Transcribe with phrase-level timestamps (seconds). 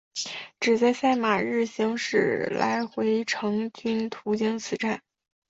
[0.59, 5.03] 只在赛马日行驶来回程均途经此站。